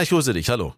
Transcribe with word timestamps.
Ich 0.00 0.10
grüße 0.10 0.32
dich, 0.32 0.48
hallo. 0.48 0.74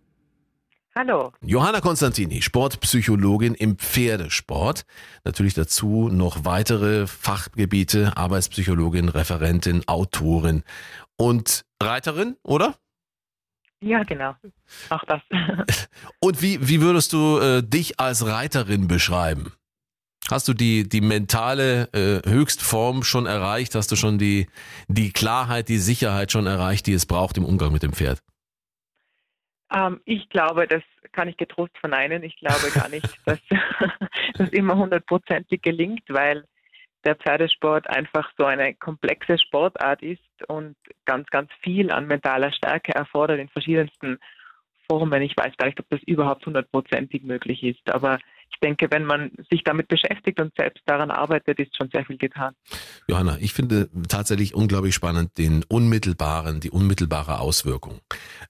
Hallo. 0.96 1.32
Johanna 1.42 1.80
Konstantini, 1.80 2.40
Sportpsychologin 2.40 3.54
im 3.54 3.77
Pferdesport. 3.77 4.87
Natürlich 5.25 5.53
dazu 5.53 6.08
noch 6.08 6.46
weitere 6.46 7.07
Fachgebiete, 7.07 8.17
Arbeitspsychologin, 8.17 9.11
Referentin, 9.11 9.87
Autorin 9.87 10.64
und 11.17 11.67
Reiterin, 11.83 12.37
oder? 12.43 12.77
Ja, 13.83 14.03
genau. 14.04 14.35
Auch 14.88 15.04
das. 15.04 15.21
Und 16.21 16.43
wie, 16.43 16.68
wie 16.68 16.82
würdest 16.82 17.12
du 17.12 17.39
äh, 17.39 17.62
dich 17.62 17.98
als 18.00 18.27
Reiterin 18.27 18.89
beschreiben? 18.89 19.52
Hast 20.30 20.48
du 20.48 20.55
die, 20.55 20.87
die 20.87 21.00
mentale 21.00 21.89
äh, 21.93 22.29
Höchstform 22.29 23.02
schon 23.02 23.25
erreicht? 23.27 23.75
Hast 23.75 23.91
du 23.91 23.96
schon 23.96 24.18
die, 24.18 24.48
die 24.89 25.12
Klarheit, 25.12 25.68
die 25.68 25.79
Sicherheit 25.79 26.30
schon 26.30 26.46
erreicht, 26.46 26.87
die 26.87 26.93
es 26.93 27.07
braucht 27.07 27.39
im 27.39 27.45
Umgang 27.45 27.73
mit 27.73 27.82
dem 27.82 27.93
Pferd? 27.95 28.23
Ähm, 29.73 30.00
ich 30.05 30.29
glaube, 30.29 30.66
das 30.66 30.82
kann 31.12 31.29
ich 31.29 31.37
getrost 31.37 31.77
verneinen. 31.79 32.23
Ich 32.23 32.37
glaube 32.37 32.70
gar 32.74 32.88
nicht, 32.88 33.09
dass 33.27 33.41
das 34.34 34.51
immer 34.51 34.77
hundertprozentig 34.77 35.62
gelingt, 35.62 36.05
weil 36.09 36.45
der 37.05 37.16
Pferdesport 37.16 37.88
einfach 37.88 38.30
so 38.37 38.45
eine 38.45 38.74
komplexe 38.74 39.38
Sportart 39.38 40.02
ist 40.02 40.20
und 40.48 40.77
ganz, 41.06 41.29
ganz 41.30 41.51
viel 41.62 41.91
an 41.91 42.06
mentaler 42.06 42.52
Stärke 42.52 42.95
erfordert 42.95 43.38
in 43.38 43.48
verschiedensten 43.48 44.19
Formen. 44.87 45.23
Ich 45.23 45.37
weiß 45.37 45.56
gar 45.56 45.66
nicht, 45.66 45.80
ob 45.80 45.88
das 45.88 46.02
überhaupt 46.02 46.45
hundertprozentig 46.45 47.23
möglich 47.23 47.62
ist, 47.62 47.91
aber 47.91 48.18
ich 48.52 48.59
denke, 48.60 48.90
wenn 48.90 49.04
man 49.04 49.30
sich 49.50 49.62
damit 49.64 49.88
beschäftigt 49.88 50.40
und 50.40 50.52
selbst 50.56 50.82
daran 50.86 51.10
arbeitet, 51.10 51.59
ist 51.59 51.77
schon 51.77 51.88
sehr 51.90 52.04
viel 52.04 52.18
getan. 52.18 52.54
Johanna, 53.09 53.38
ich 53.40 53.52
finde 53.52 53.88
tatsächlich 54.09 54.54
unglaublich 54.54 54.95
spannend 54.95 55.38
den 55.38 55.64
unmittelbaren, 55.68 56.60
die 56.60 56.70
unmittelbare 56.70 57.40
Auswirkung. 57.40 58.00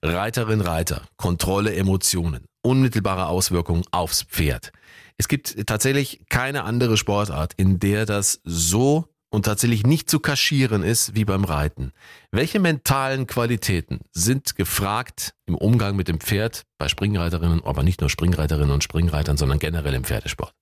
Reiterin, 0.01 0.61
Reiter, 0.61 1.03
Kontrolle, 1.17 1.73
Emotionen, 1.75 2.45
unmittelbare 2.61 3.27
Auswirkung 3.27 3.83
aufs 3.91 4.23
Pferd. 4.23 4.71
Es 5.17 5.27
gibt 5.27 5.67
tatsächlich 5.67 6.21
keine 6.29 6.63
andere 6.63 6.97
Sportart, 6.97 7.53
in 7.55 7.79
der 7.79 8.05
das 8.05 8.41
so 8.43 9.10
und 9.31 9.45
tatsächlich 9.45 9.85
nicht 9.85 10.09
zu 10.09 10.19
kaschieren 10.19 10.83
ist 10.83 11.15
wie 11.15 11.25
beim 11.25 11.45
Reiten. 11.45 11.93
Welche 12.31 12.59
mentalen 12.59 13.25
Qualitäten 13.25 14.01
sind 14.11 14.55
gefragt 14.55 15.33
im 15.47 15.55
Umgang 15.55 15.95
mit 15.95 16.07
dem 16.07 16.19
Pferd 16.19 16.63
bei 16.77 16.87
Springreiterinnen, 16.87 17.63
aber 17.63 17.81
nicht 17.81 18.01
nur 18.01 18.09
Springreiterinnen 18.09 18.71
und 18.71 18.83
Springreitern, 18.83 19.37
sondern 19.37 19.57
generell 19.57 19.95
im 19.95 20.03
Pferdesport? 20.03 20.53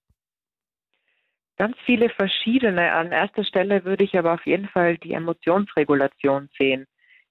Ganz 1.58 1.76
viele 1.86 2.10
verschiedene. 2.10 2.94
An 2.94 3.12
erster 3.12 3.44
Stelle 3.44 3.84
würde 3.84 4.06
ich 4.06 4.18
aber 4.18 4.36
auf 4.36 4.46
jeden 4.46 4.70
Fall 4.70 4.98
die 4.98 5.12
Emotionsregulation 5.12 6.48
sehen. 6.58 6.86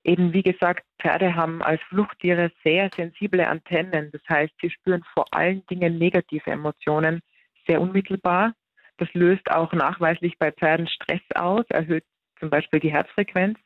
Eben 0.05 0.33
wie 0.33 0.43
gesagt, 0.43 0.85
Pferde 1.01 1.35
haben 1.35 1.63
als 1.63 1.81
Fluchttiere 1.89 2.53
sehr 2.63 2.91
sensible 2.95 3.47
Antennen. 3.47 4.11
Das 4.13 4.21
heißt, 4.29 4.53
sie 4.61 4.71
spüren 4.71 5.03
vor 5.15 5.27
allen 5.33 5.65
Dingen 5.67 5.99
negative 5.99 6.51
Emotionen 6.51 7.21
sehr 7.67 7.81
unmittelbar 7.81 8.55
das 8.99 9.09
löst 9.15 9.51
auch 9.51 9.73
nachweislich 9.73 10.39
bei 10.39 10.53
Pferden 10.53 10.89
Stress 10.89 11.23
aus, 11.35 11.65
erhöht 11.71 12.05
zum 12.39 12.51
Beispiel 12.51 12.81
die 12.81 12.93
Herzfrequenz. 12.93 13.59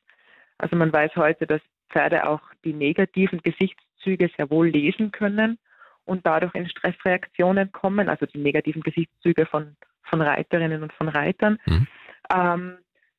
Also 0.58 0.76
man 0.76 0.92
weiß 0.92 1.16
heute, 1.16 1.46
dass 1.46 1.60
Pferde 1.90 2.28
auch 2.28 2.40
die 2.64 2.72
negativen 2.72 3.40
Gesichtszüge 3.42 4.30
sehr 4.36 4.50
wohl 4.50 4.68
lesen 4.68 5.10
können 5.10 5.58
und 6.04 6.26
dadurch 6.26 6.54
in 6.54 6.68
Stressreaktionen 6.68 7.72
kommen, 7.72 8.08
also 8.08 8.26
die 8.26 8.38
negativen 8.38 8.82
Gesichtszüge 8.82 9.46
von, 9.46 9.76
von 10.02 10.20
Reiterinnen 10.20 10.82
und 10.82 10.92
von 10.92 11.08
Reitern. 11.08 11.58
Mhm. 11.66 11.86
Ähm, 12.32 12.78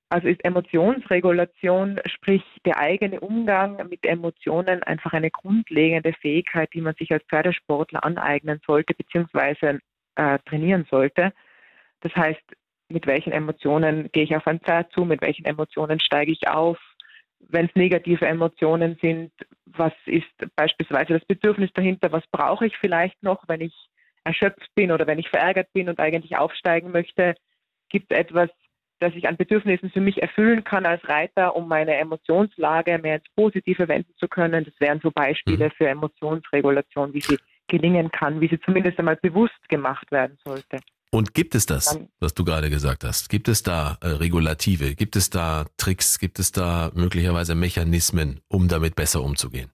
also 0.10 0.28
ist 0.28 0.46
Emotionsregulation, 0.46 2.00
sprich 2.06 2.44
der 2.66 2.78
eigene 2.78 3.20
Umgang 3.20 3.78
mit 3.90 4.06
Emotionen, 4.06 4.84
einfach 4.84 5.14
eine 5.14 5.32
grundlegende 5.32 6.14
Fähigkeit, 6.14 6.70
die 6.74 6.82
man 6.82 6.94
sich 6.94 7.12
als 7.12 7.24
Pferdesportler 7.24 8.04
aneignen 8.04 8.62
sollte, 8.66 8.94
beziehungsweise 8.94 9.80
äh, 10.16 10.38
trainieren 10.46 10.86
sollte. 10.92 11.34
Das 12.04 12.14
heißt, 12.16 12.44
mit 12.90 13.08
welchen 13.08 13.32
Emotionen 13.32 14.12
gehe 14.12 14.24
ich 14.24 14.36
auf 14.36 14.46
ein 14.46 14.60
Pferd 14.60 14.92
zu, 14.92 15.06
mit 15.06 15.22
welchen 15.22 15.46
Emotionen 15.46 16.00
steige 16.00 16.32
ich 16.32 16.48
auf. 16.48 16.78
Wenn 17.40 17.66
es 17.66 17.76
negative 17.76 18.26
Emotionen 18.26 18.98
sind, 19.02 19.32
was 19.66 19.94
ist 20.06 20.28
beispielsweise 20.56 21.14
das 21.14 21.26
Bedürfnis 21.26 21.72
dahinter, 21.74 22.12
was 22.12 22.26
brauche 22.28 22.66
ich 22.66 22.78
vielleicht 22.78 23.22
noch, 23.24 23.48
wenn 23.48 23.62
ich 23.62 23.74
erschöpft 24.26 24.70
bin 24.76 24.92
oder 24.92 25.08
wenn 25.08 25.20
ich 25.20 25.30
verärgert 25.30 25.72
bin 25.74 25.90
und 25.90 26.00
eigentlich 26.00 26.38
aufsteigen 26.38 26.92
möchte, 26.92 27.36
gibt 27.90 28.12
es 28.12 28.18
etwas, 28.18 28.50
das 29.00 29.14
ich 29.16 29.28
an 29.28 29.38
Bedürfnissen 29.38 29.90
für 29.90 30.02
mich 30.02 30.22
erfüllen 30.22 30.64
kann 30.64 30.86
als 30.86 31.08
Reiter, 31.08 31.56
um 31.56 31.68
meine 31.68 31.96
Emotionslage 31.96 33.00
mehr 33.00 33.16
ins 33.16 33.30
Positive 33.36 33.88
wenden 33.88 34.14
zu 34.18 34.28
können. 34.28 34.66
Das 34.66 34.74
wären 34.80 35.00
so 35.02 35.12
Beispiele 35.12 35.66
mhm. 35.66 35.72
für 35.72 35.88
Emotionsregulation, 35.88 37.14
wie 37.14 37.22
sie 37.22 37.38
gelingen 37.68 38.12
kann, 38.12 38.42
wie 38.42 38.48
sie 38.48 38.60
zumindest 38.60 39.00
einmal 39.00 39.18
bewusst 39.18 39.70
gemacht 39.70 40.12
werden 40.12 40.38
sollte. 40.44 40.80
Und 41.14 41.36
gibt 41.36 41.54
es 41.54 41.68
das, 41.68 42.00
was 42.20 42.34
du 42.34 42.44
gerade 42.44 42.72
gesagt 42.72 43.04
hast? 43.04 43.30
Gibt 43.30 43.48
es 43.48 43.62
da 43.62 44.00
äh, 44.02 44.08
Regulative? 44.08 44.96
Gibt 44.96 45.16
es 45.16 45.30
da 45.30 45.66
Tricks? 45.78 46.18
Gibt 46.18 46.40
es 46.40 46.52
da 46.52 46.90
möglicherweise 46.96 47.54
Mechanismen, 47.54 48.42
um 48.48 48.68
damit 48.68 48.96
besser 48.96 49.22
umzugehen? 49.22 49.72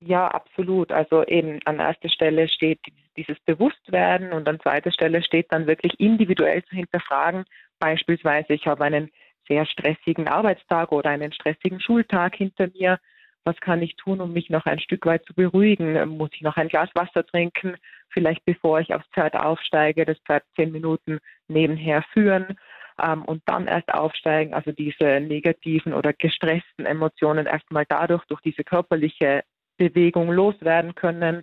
Ja, 0.00 0.28
absolut. 0.28 0.92
Also 0.92 1.24
eben 1.24 1.60
an 1.64 1.80
erster 1.80 2.10
Stelle 2.10 2.50
steht 2.50 2.80
dieses 3.16 3.40
Bewusstwerden 3.46 4.34
und 4.34 4.46
an 4.46 4.60
zweiter 4.60 4.92
Stelle 4.92 5.22
steht 5.22 5.50
dann 5.52 5.66
wirklich 5.66 5.98
individuell 5.98 6.62
zu 6.64 6.76
hinterfragen. 6.76 7.46
Beispielsweise, 7.78 8.52
ich 8.52 8.66
habe 8.66 8.84
einen 8.84 9.10
sehr 9.48 9.64
stressigen 9.64 10.28
Arbeitstag 10.28 10.92
oder 10.92 11.08
einen 11.08 11.32
stressigen 11.32 11.80
Schultag 11.80 12.36
hinter 12.36 12.68
mir. 12.78 13.00
Was 13.44 13.56
kann 13.60 13.82
ich 13.82 13.96
tun, 13.96 14.20
um 14.20 14.32
mich 14.32 14.50
noch 14.50 14.66
ein 14.66 14.80
Stück 14.80 15.06
weit 15.06 15.24
zu 15.24 15.34
beruhigen? 15.34 16.08
Muss 16.08 16.30
ich 16.34 16.42
noch 16.42 16.56
ein 16.56 16.68
Glas 16.68 16.90
Wasser 16.94 17.24
trinken? 17.26 17.76
vielleicht 18.12 18.44
bevor 18.44 18.80
ich 18.80 18.94
aufs 18.94 19.06
Pferd 19.08 19.36
aufsteige, 19.36 20.04
das 20.04 20.18
Pferd 20.20 20.44
zehn 20.56 20.72
Minuten 20.72 21.20
nebenher 21.48 22.02
führen 22.12 22.58
ähm, 23.02 23.24
und 23.24 23.42
dann 23.46 23.66
erst 23.66 23.92
aufsteigen. 23.92 24.54
Also 24.54 24.72
diese 24.72 25.20
negativen 25.20 25.94
oder 25.94 26.12
gestressten 26.12 26.86
Emotionen 26.86 27.46
erstmal 27.46 27.86
dadurch 27.88 28.24
durch 28.26 28.40
diese 28.42 28.64
körperliche 28.64 29.42
Bewegung 29.76 30.30
loswerden 30.30 30.94
können. 30.94 31.42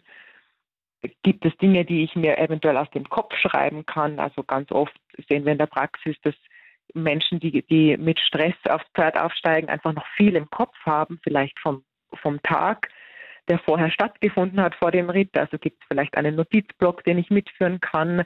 Gibt 1.24 1.46
es 1.46 1.56
Dinge, 1.58 1.86
die 1.86 2.04
ich 2.04 2.16
mir 2.16 2.38
eventuell 2.38 2.78
aus 2.78 2.90
dem 2.92 3.08
Kopf 3.08 3.36
schreiben 3.36 3.86
kann? 3.86 4.20
Also 4.20 4.44
ganz 4.44 4.72
oft 4.72 4.96
sehen 5.30 5.46
wir 5.46 5.52
in 5.54 5.58
der 5.58 5.68
Praxis, 5.68 6.16
dass 6.24 6.36
Menschen, 6.94 7.40
die, 7.40 7.64
die 7.64 7.98
mit 7.98 8.20
Stress 8.20 8.56
aufs 8.70 8.88
Pferd 8.96 9.20
aufsteigen, 9.20 9.70
einfach 9.70 9.94
noch 9.94 10.08
viel 10.16 10.36
im 10.36 10.50
Kopf 10.50 10.76
haben, 10.86 11.20
vielleicht 11.24 11.60
vom, 11.60 11.84
vom 12.14 12.42
Tag 12.44 12.90
der 13.48 13.60
vorher 13.60 13.90
stattgefunden 13.92 14.60
hat 14.62 14.76
vor 14.76 14.92
dem 14.92 15.10
Ritt. 15.10 15.38
Also 15.38 15.58
gibt 15.58 15.82
es 15.82 15.88
vielleicht 15.88 16.18
einen 16.18 16.36
Notizblock, 16.36 17.04
den 17.04 17.18
ich 17.18 17.30
mitführen 17.30 17.80
kann, 17.80 18.24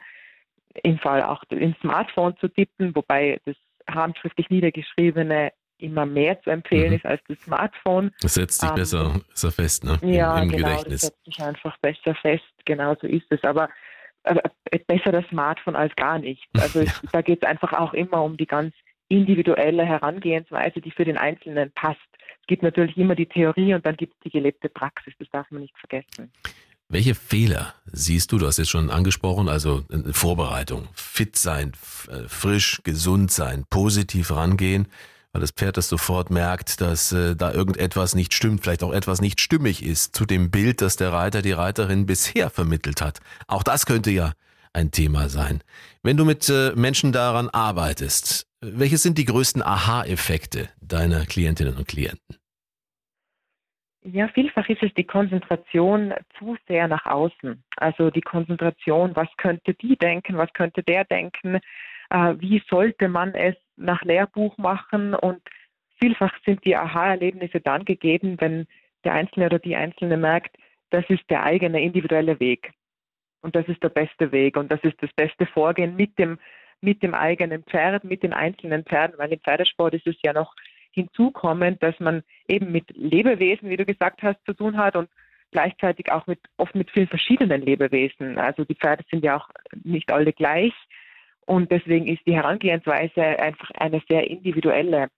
im 0.83 0.97
Fall 0.99 1.23
auch 1.23 1.43
ins 1.49 1.77
Smartphone 1.79 2.35
zu 2.37 2.47
tippen, 2.47 2.95
wobei 2.95 3.39
das 3.45 3.55
handschriftlich 3.87 4.49
niedergeschriebene 4.49 5.51
immer 5.77 6.05
mehr 6.05 6.39
zu 6.41 6.51
empfehlen 6.51 6.89
mhm. 6.89 6.95
ist 6.97 7.05
als 7.05 7.21
das 7.27 7.39
Smartphone. 7.39 8.11
Das 8.21 8.35
setzt 8.35 8.61
sich 8.61 8.69
ähm, 8.69 8.75
besser, 8.75 9.19
besser 9.29 9.51
fest, 9.51 9.83
ne? 9.83 9.99
Ja, 10.03 10.37
Im, 10.37 10.43
im 10.43 10.49
genau, 10.49 10.69
Gedächtnis. 10.69 11.01
das 11.01 11.09
setzt 11.09 11.25
sich 11.25 11.39
einfach 11.41 11.77
besser 11.79 12.15
fest. 12.15 12.53
Genau 12.65 12.95
so 13.01 13.07
ist 13.07 13.25
es. 13.29 13.43
Aber 13.43 13.69
äh, 14.23 14.39
besser 14.87 15.11
das 15.11 15.25
Smartphone 15.27 15.75
als 15.75 15.95
gar 15.95 16.19
nichts. 16.19 16.45
Also 16.59 16.81
ja. 16.83 16.91
da 17.11 17.21
geht 17.21 17.43
es 17.43 17.49
einfach 17.49 17.73
auch 17.73 17.93
immer 17.93 18.23
um 18.23 18.37
die 18.37 18.45
ganz 18.45 18.73
individuelle 19.07 19.83
Herangehensweise, 19.83 20.79
die 20.81 20.91
für 20.91 21.03
den 21.03 21.17
Einzelnen 21.17 21.71
passt. 21.73 21.99
Gibt 22.51 22.63
natürlich 22.63 22.97
immer 22.97 23.15
die 23.15 23.27
Theorie 23.27 23.73
und 23.73 23.85
dann 23.85 23.95
gibt 23.95 24.13
es 24.13 24.19
die 24.25 24.29
gelebte 24.29 24.67
Praxis, 24.67 25.13
das 25.17 25.29
darf 25.31 25.49
man 25.51 25.61
nicht 25.61 25.73
vergessen. 25.77 26.33
Welche 26.89 27.15
Fehler 27.15 27.73
siehst 27.85 28.29
du, 28.29 28.39
du 28.39 28.45
hast 28.45 28.57
jetzt 28.57 28.71
schon 28.71 28.89
angesprochen, 28.89 29.47
also 29.47 29.85
Vorbereitung, 30.11 30.89
fit 30.93 31.37
sein, 31.37 31.71
äh, 32.09 32.27
frisch, 32.27 32.81
gesund 32.83 33.31
sein, 33.31 33.63
positiv 33.69 34.31
rangehen, 34.31 34.89
weil 35.31 35.39
das 35.39 35.51
Pferd 35.51 35.77
das 35.77 35.87
sofort 35.87 36.29
merkt, 36.29 36.81
dass 36.81 37.13
äh, 37.13 37.37
da 37.37 37.53
irgendetwas 37.53 38.15
nicht 38.15 38.33
stimmt, 38.33 38.63
vielleicht 38.63 38.83
auch 38.83 38.91
etwas 38.91 39.21
nicht 39.21 39.39
stimmig 39.39 39.81
ist 39.81 40.13
zu 40.13 40.25
dem 40.25 40.51
Bild, 40.51 40.81
das 40.81 40.97
der 40.97 41.13
Reiter, 41.13 41.41
die 41.41 41.53
Reiterin 41.53 42.05
bisher 42.05 42.49
vermittelt 42.49 43.01
hat. 43.01 43.21
Auch 43.47 43.63
das 43.63 43.85
könnte 43.85 44.11
ja 44.11 44.33
ein 44.73 44.91
Thema 44.91 45.29
sein. 45.29 45.63
Wenn 46.03 46.17
du 46.17 46.25
mit 46.25 46.49
äh, 46.49 46.73
Menschen 46.75 47.13
daran 47.13 47.47
arbeitest, 47.47 48.45
welche 48.59 48.97
sind 48.97 49.17
die 49.17 49.25
größten 49.25 49.63
Aha-Effekte 49.63 50.67
deiner 50.81 51.25
Klientinnen 51.25 51.77
und 51.77 51.87
Klienten? 51.87 52.40
Ja, 54.03 54.27
vielfach 54.29 54.67
ist 54.67 54.81
es 54.81 54.93
die 54.95 55.03
Konzentration 55.03 56.13
zu 56.39 56.57
sehr 56.67 56.87
nach 56.87 57.05
außen. 57.05 57.63
Also 57.77 58.09
die 58.09 58.21
Konzentration, 58.21 59.15
was 59.15 59.29
könnte 59.37 59.75
die 59.75 59.95
denken, 59.95 60.37
was 60.37 60.51
könnte 60.53 60.81
der 60.81 61.05
denken, 61.05 61.59
äh, 62.09 62.35
wie 62.39 62.63
sollte 62.67 63.07
man 63.07 63.35
es 63.35 63.55
nach 63.77 64.01
Lehrbuch 64.01 64.57
machen 64.57 65.13
und 65.13 65.41
vielfach 65.99 66.33
sind 66.45 66.65
die 66.65 66.75
Aha-Erlebnisse 66.75 67.61
dann 67.61 67.85
gegeben, 67.85 68.37
wenn 68.39 68.67
der 69.03 69.13
Einzelne 69.13 69.45
oder 69.47 69.59
die 69.59 69.75
Einzelne 69.75 70.17
merkt, 70.17 70.57
das 70.89 71.05
ist 71.09 71.29
der 71.29 71.43
eigene 71.43 71.81
individuelle 71.81 72.39
Weg. 72.39 72.71
Und 73.41 73.55
das 73.55 73.67
ist 73.67 73.81
der 73.83 73.89
beste 73.89 74.31
Weg 74.31 74.57
und 74.57 74.71
das 74.71 74.83
ist 74.83 75.01
das 75.01 75.11
beste 75.13 75.45
Vorgehen 75.45 75.95
mit 75.95 76.17
dem, 76.17 76.39
mit 76.81 77.03
dem 77.03 77.13
eigenen 77.13 77.63
Pferd, 77.63 78.03
mit 78.03 78.23
den 78.23 78.33
einzelnen 78.33 78.83
Pferden, 78.83 79.17
weil 79.19 79.31
im 79.31 79.39
Pferdesport 79.39 79.93
ist 79.93 80.07
es 80.07 80.15
ja 80.23 80.33
noch 80.33 80.55
hinzukommend, 80.91 81.81
dass 81.81 81.99
man 81.99 82.23
eben 82.47 82.71
mit 82.71 82.85
Lebewesen, 82.95 83.69
wie 83.69 83.77
du 83.77 83.85
gesagt 83.85 84.21
hast, 84.23 84.43
zu 84.45 84.53
tun 84.53 84.77
hat 84.77 84.95
und 84.95 85.09
gleichzeitig 85.51 86.11
auch 86.11 86.27
mit 86.27 86.39
oft 86.57 86.75
mit 86.75 86.89
vielen 86.91 87.07
verschiedenen 87.07 87.61
Lebewesen. 87.61 88.37
Also 88.37 88.63
die 88.63 88.75
Pferde 88.75 89.03
sind 89.09 89.23
ja 89.23 89.37
auch 89.37 89.49
nicht 89.83 90.11
alle 90.11 90.33
gleich 90.33 90.73
und 91.45 91.71
deswegen 91.71 92.07
ist 92.07 92.25
die 92.25 92.35
Herangehensweise 92.35 93.21
einfach 93.21 93.69
eine 93.71 94.01
sehr 94.09 94.29
individuelle. 94.29 95.09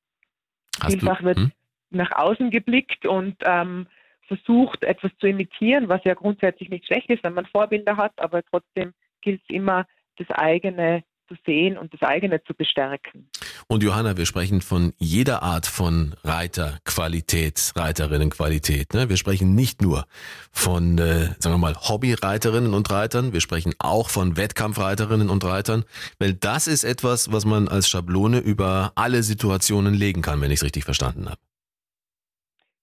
Hast 0.81 0.91
Vielfach 0.91 1.19
du, 1.19 1.25
wird 1.25 1.37
hm? 1.37 1.51
nach 1.91 2.11
außen 2.11 2.49
geblickt 2.49 3.05
und 3.05 3.35
ähm, 3.45 3.87
versucht, 4.27 4.83
etwas 4.83 5.11
zu 5.19 5.27
imitieren, 5.27 5.89
was 5.89 6.03
ja 6.03 6.13
grundsätzlich 6.13 6.69
nicht 6.69 6.85
schlecht 6.85 7.09
ist, 7.09 7.23
wenn 7.23 7.33
man 7.33 7.45
Vorbilder 7.45 7.97
hat, 7.97 8.13
aber 8.17 8.41
trotzdem 8.43 8.93
gilt 9.21 9.41
es 9.43 9.55
immer, 9.55 9.85
das 10.17 10.29
eigene 10.29 11.03
zu 11.33 11.41
sehen 11.45 11.77
und 11.77 11.93
das 11.93 12.01
eigene 12.01 12.43
zu 12.43 12.53
bestärken. 12.53 13.29
Und 13.67 13.83
Johanna, 13.83 14.17
wir 14.17 14.25
sprechen 14.25 14.61
von 14.61 14.93
jeder 14.97 15.43
Art 15.43 15.65
von 15.65 16.15
Reiterqualität, 16.23 17.73
Reiterinnenqualität. 17.75 18.93
Ne? 18.93 19.09
Wir 19.09 19.17
sprechen 19.17 19.55
nicht 19.55 19.81
nur 19.81 20.05
von, 20.51 20.97
äh, 20.97 21.33
sagen 21.39 21.55
wir 21.55 21.57
mal, 21.57 21.75
Hobbyreiterinnen 21.75 22.73
und 22.73 22.89
Reitern, 22.91 23.33
wir 23.33 23.41
sprechen 23.41 23.73
auch 23.79 24.09
von 24.09 24.37
Wettkampfreiterinnen 24.37 25.29
und 25.29 25.43
Reitern, 25.43 25.83
weil 26.19 26.33
das 26.33 26.67
ist 26.67 26.83
etwas, 26.83 27.31
was 27.31 27.45
man 27.45 27.67
als 27.67 27.89
Schablone 27.89 28.39
über 28.39 28.91
alle 28.95 29.23
Situationen 29.23 29.93
legen 29.93 30.21
kann, 30.21 30.41
wenn 30.41 30.51
ich 30.51 30.59
es 30.59 30.63
richtig 30.63 30.83
verstanden 30.83 31.25
habe. 31.25 31.39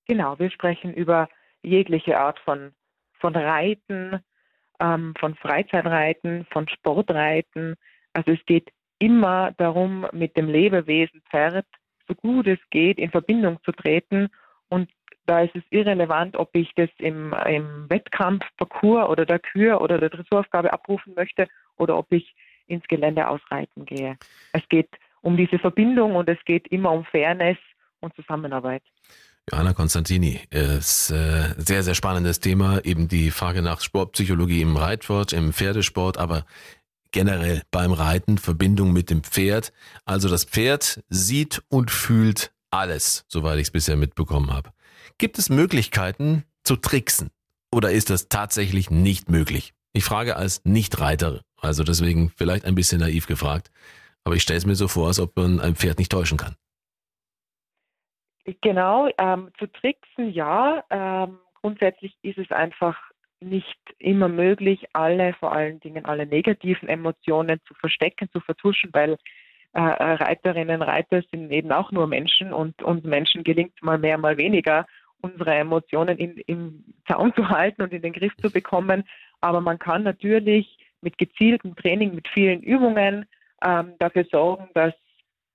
Genau, 0.06 0.38
wir 0.38 0.50
sprechen 0.50 0.93
über 0.93 1.29
jegliche 1.62 2.19
Art 2.19 2.38
von, 2.41 2.73
von 3.20 3.37
Reiten, 3.37 4.20
ähm, 4.81 5.14
von 5.19 5.35
Freizeitreiten, 5.37 6.46
von 6.50 6.69
Sportreiten. 6.69 7.76
Also 8.20 8.32
es 8.32 8.44
geht 8.44 8.70
immer 8.99 9.52
darum, 9.56 10.06
mit 10.12 10.37
dem 10.37 10.46
Lebewesen 10.49 11.22
Pferd 11.31 11.64
so 12.06 12.14
gut 12.14 12.46
es 12.46 12.58
geht 12.70 12.99
in 12.99 13.11
Verbindung 13.11 13.58
zu 13.64 13.72
treten. 13.72 14.28
Und 14.69 14.90
da 15.25 15.40
ist 15.40 15.56
es 15.56 15.62
irrelevant, 15.70 16.37
ob 16.37 16.50
ich 16.55 16.70
das 16.75 16.90
im, 16.99 17.34
im 17.46 17.88
Wettkampfparcours 17.88 19.08
oder 19.08 19.25
der 19.25 19.38
Kür 19.38 19.81
oder 19.81 19.99
der 19.99 20.11
Dressuraufgabe 20.11 20.70
abrufen 20.72 21.14
möchte 21.14 21.46
oder 21.76 21.96
ob 21.96 22.12
ich 22.12 22.34
ins 22.67 22.87
Gelände 22.88 23.26
ausreiten 23.26 23.87
gehe. 23.87 24.19
Es 24.52 24.69
geht 24.69 24.90
um 25.22 25.37
diese 25.37 25.58
Verbindung 25.58 26.14
und 26.17 26.28
es 26.28 26.38
geht 26.44 26.69
immer 26.69 26.93
um 26.93 27.05
Fairness 27.05 27.58
und 28.00 28.14
Zusammenarbeit. 28.17 28.82
Johanna 29.50 29.72
Konstantini 29.72 30.40
ist 30.50 31.11
äh, 31.11 31.55
sehr, 31.56 31.82
sehr 31.82 31.94
spannendes 31.94 32.40
Thema. 32.40 32.84
Eben 32.84 33.08
die 33.08 33.31
Frage 33.31 33.62
nach 33.62 33.81
Sportpsychologie 33.81 34.61
im 34.61 34.76
Reitsport, 34.76 35.32
im 35.32 35.52
Pferdesport, 35.52 36.19
aber 36.19 36.44
generell 37.12 37.62
beim 37.71 37.93
Reiten, 37.93 38.39
Verbindung 38.39 38.93
mit 38.93 39.11
dem 39.11 39.23
Pferd. 39.23 39.73
Also 40.05 40.29
das 40.29 40.45
Pferd 40.45 41.03
sieht 41.09 41.62
und 41.69 41.91
fühlt 41.91 42.53
alles, 42.71 43.25
soweit 43.29 43.57
ich 43.57 43.65
es 43.65 43.71
bisher 43.71 43.97
mitbekommen 43.97 44.53
habe. 44.53 44.71
Gibt 45.19 45.39
es 45.39 45.51
Möglichkeiten 45.51 46.45
zu 46.65 46.77
tricksen? 46.77 47.31
Oder 47.73 47.91
ist 47.93 48.11
das 48.11 48.29
tatsächlich 48.29 48.91
nicht 48.91 49.29
möglich? 49.29 49.73
Ich 49.93 50.05
frage 50.05 50.37
als 50.37 50.65
Nichtreiter, 50.65 51.43
also 51.61 51.83
deswegen 51.83 52.31
vielleicht 52.37 52.65
ein 52.65 52.75
bisschen 52.75 53.01
naiv 53.01 53.27
gefragt, 53.27 53.71
aber 54.25 54.37
ich 54.37 54.43
stelle 54.43 54.59
es 54.59 54.67
mir 54.67 54.77
so 54.77 54.89
vor, 54.89 55.09
als 55.09 55.19
ob 55.19 55.37
man 55.37 55.61
ein 55.61 55.75
Pferd 55.75 55.99
nicht 55.99 56.13
täuschen 56.13 56.39
kann. 56.39 56.55
Genau, 58.63 59.09
ähm, 59.19 59.51
zu 59.59 59.67
tricksen 59.67 60.33
ja. 60.33 60.85
Ähm, 60.91 61.39
grundsätzlich 61.61 62.17
ist 62.23 62.39
es 62.39 62.51
einfach 62.51 62.97
nicht 63.41 63.79
immer 63.99 64.29
möglich, 64.29 64.87
alle, 64.93 65.35
vor 65.35 65.53
allen 65.53 65.81
Dingen 65.81 66.05
alle 66.05 66.27
negativen 66.27 66.89
Emotionen 66.89 67.61
zu 67.67 67.75
verstecken, 67.75 68.29
zu 68.33 68.41
vertuschen, 68.41 68.91
weil 68.93 69.17
äh, 69.73 69.81
Reiterinnen, 69.81 70.83
Reiter 70.83 71.23
sind 71.31 71.51
eben 71.51 71.73
auch 71.73 71.93
nur 71.93 72.07
Menschen 72.07 72.53
und 72.53 72.83
uns 72.83 73.05
Menschen 73.05 73.45
gelingt 73.45 73.81
mal 73.83 73.99
mehr, 73.99 74.19
mal 74.19 74.37
weniger, 74.37 74.87
unsere 75.23 75.55
Emotionen 75.55 76.19
in, 76.19 76.39
im 76.47 76.85
Zaun 77.07 77.33
zu 77.35 77.49
halten 77.49 77.83
und 77.83 77.93
in 77.93 78.03
den 78.03 78.13
Griff 78.13 78.35
zu 78.37 78.51
bekommen. 78.51 79.05
Aber 79.41 79.61
man 79.61 79.79
kann 79.79 80.03
natürlich 80.03 80.79
mit 81.03 81.19
gezieltem 81.19 81.77
Training, 81.77 82.15
mit 82.15 82.29
vielen 82.29 82.63
Übungen 82.63 83.27
ähm, 83.63 83.95
dafür 83.99 84.25
sorgen, 84.25 84.69
dass 84.75 84.95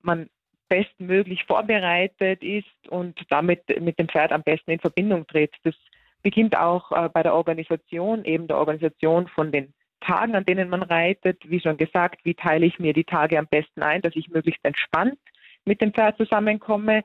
man 0.02 0.30
bestmöglich 0.70 1.44
vorbereitet 1.44 2.44
ist 2.44 2.90
und 2.90 3.20
damit 3.30 3.62
mit 3.80 4.00
dem 4.00 4.08
Pferd 4.08 4.32
am 4.32 4.44
besten 4.44 4.72
in 4.72 4.80
Verbindung 4.80 5.28
tritt. 5.28 5.54
Das 5.64 5.76
beginnt 6.26 6.58
auch 6.58 6.92
äh, 6.92 7.08
bei 7.08 7.22
der 7.22 7.36
Organisation, 7.36 8.26
eben 8.26 8.48
der 8.48 8.58
Organisation 8.58 9.28
von 9.28 9.52
den 9.52 9.76
Tagen, 10.02 10.34
an 10.36 10.44
denen 10.44 10.70
man 10.70 10.82
reitet. 10.82 11.40
Wie 11.48 11.60
schon 11.60 11.78
gesagt, 11.78 12.26
wie 12.26 12.34
teile 12.34 12.66
ich 12.66 12.80
mir 12.80 12.94
die 12.94 13.04
Tage 13.04 13.38
am 13.38 13.46
besten 13.46 13.84
ein, 13.84 14.02
dass 14.02 14.16
ich 14.16 14.30
möglichst 14.30 14.66
entspannt 14.66 15.20
mit 15.66 15.82
dem 15.82 15.94
Pferd 15.94 16.18
zusammenkomme. 16.18 17.04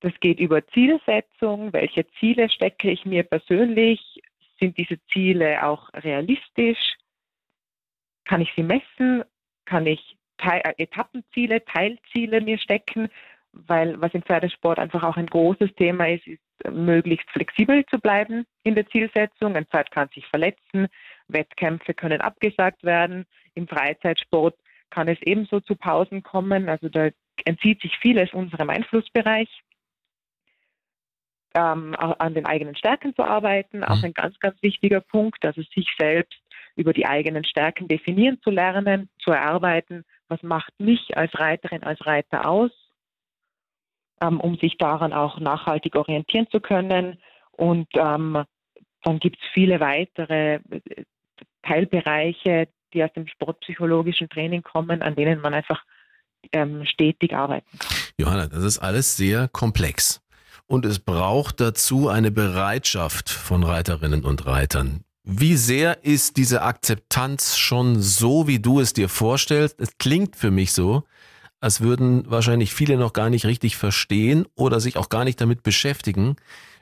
Das 0.00 0.12
geht 0.18 0.40
über 0.40 0.66
Zielsetzung. 0.66 1.72
Welche 1.72 2.08
Ziele 2.18 2.50
stecke 2.50 2.90
ich 2.90 3.06
mir 3.06 3.22
persönlich? 3.22 4.20
Sind 4.58 4.76
diese 4.78 4.98
Ziele 5.12 5.64
auch 5.64 5.88
realistisch? 5.94 6.96
Kann 8.24 8.40
ich 8.40 8.52
sie 8.56 8.64
messen? 8.64 9.22
Kann 9.64 9.86
ich 9.86 10.16
Teil, 10.38 10.60
äh, 10.64 10.74
Etappenziele, 10.76 11.64
Teilziele 11.64 12.40
mir 12.40 12.58
stecken, 12.58 13.10
weil 13.52 14.00
was 14.00 14.14
im 14.14 14.22
Pferdesport 14.22 14.78
einfach 14.78 15.02
auch 15.02 15.16
ein 15.16 15.26
großes 15.26 15.74
Thema 15.74 16.08
ist, 16.08 16.26
ist 16.26 16.40
möglichst 16.70 17.28
flexibel 17.30 17.84
zu 17.86 17.98
bleiben 17.98 18.44
in 18.62 18.74
der 18.74 18.86
Zielsetzung. 18.88 19.56
Ein 19.56 19.66
Pferd 19.66 19.90
kann 19.90 20.08
sich 20.14 20.26
verletzen, 20.26 20.88
Wettkämpfe 21.28 21.94
können 21.94 22.20
abgesagt 22.20 22.84
werden. 22.84 23.26
Im 23.54 23.66
Freizeitsport 23.66 24.56
kann 24.90 25.08
es 25.08 25.18
ebenso 25.22 25.60
zu 25.60 25.76
Pausen 25.76 26.22
kommen. 26.22 26.68
Also 26.68 26.88
da 26.88 27.08
entzieht 27.44 27.80
sich 27.80 27.96
vieles 27.98 28.32
unserem 28.32 28.70
Einflussbereich. 28.70 29.48
Ähm, 31.52 31.96
an 31.96 32.34
den 32.34 32.46
eigenen 32.46 32.76
Stärken 32.76 33.12
zu 33.16 33.24
arbeiten, 33.24 33.82
auch 33.82 33.98
mhm. 33.98 34.04
ein 34.04 34.14
ganz, 34.14 34.38
ganz 34.38 34.62
wichtiger 34.62 35.00
Punkt, 35.00 35.44
also 35.44 35.60
sich 35.62 35.88
selbst 35.98 36.40
über 36.76 36.92
die 36.92 37.06
eigenen 37.06 37.42
Stärken 37.42 37.88
definieren 37.88 38.40
zu 38.42 38.50
lernen, 38.50 39.10
zu 39.18 39.32
erarbeiten, 39.32 40.04
was 40.28 40.40
macht 40.44 40.78
mich 40.78 41.16
als 41.16 41.36
Reiterin, 41.36 41.82
als 41.82 42.06
Reiter 42.06 42.48
aus, 42.48 42.70
ähm, 44.20 44.40
um 44.40 44.56
sich 44.56 44.76
daran 44.78 45.12
auch 45.12 45.40
nachhaltig 45.40 45.96
orientieren 45.96 46.46
zu 46.50 46.60
können. 46.60 47.18
Und 47.52 47.88
ähm, 47.94 48.44
dann 49.02 49.18
gibt 49.18 49.38
es 49.40 49.48
viele 49.52 49.80
weitere 49.80 50.56
äh, 50.70 51.04
Teilbereiche, 51.62 52.68
die 52.92 53.04
aus 53.04 53.12
dem 53.14 53.26
sportpsychologischen 53.26 54.28
Training 54.28 54.62
kommen, 54.62 55.02
an 55.02 55.14
denen 55.14 55.40
man 55.40 55.54
einfach 55.54 55.82
ähm, 56.52 56.84
stetig 56.84 57.34
arbeiten 57.34 57.78
kann. 57.78 57.96
Johanna, 58.18 58.46
das 58.46 58.64
ist 58.64 58.78
alles 58.78 59.16
sehr 59.16 59.48
komplex. 59.48 60.20
Und 60.66 60.86
es 60.86 61.00
braucht 61.00 61.60
dazu 61.60 62.08
eine 62.08 62.30
Bereitschaft 62.30 63.28
von 63.28 63.64
Reiterinnen 63.64 64.24
und 64.24 64.46
Reitern. 64.46 65.04
Wie 65.24 65.56
sehr 65.56 66.04
ist 66.04 66.36
diese 66.36 66.62
Akzeptanz 66.62 67.56
schon 67.56 68.00
so, 68.00 68.46
wie 68.46 68.58
du 68.58 68.80
es 68.80 68.92
dir 68.92 69.08
vorstellst? 69.08 69.80
Es 69.80 69.98
klingt 69.98 70.36
für 70.36 70.50
mich 70.50 70.72
so, 70.72 71.04
als 71.60 71.80
würden 71.80 72.28
wahrscheinlich 72.30 72.74
viele 72.74 72.96
noch 72.96 73.12
gar 73.12 73.30
nicht 73.30 73.44
richtig 73.44 73.76
verstehen 73.76 74.46
oder 74.56 74.80
sich 74.80 74.96
auch 74.96 75.08
gar 75.08 75.24
nicht 75.24 75.40
damit 75.40 75.62
beschäftigen, 75.62 76.36